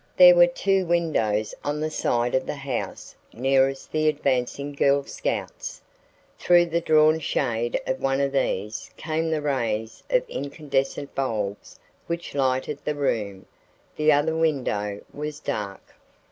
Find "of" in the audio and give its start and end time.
2.33-2.47, 7.85-8.01, 8.19-8.31, 10.09-10.27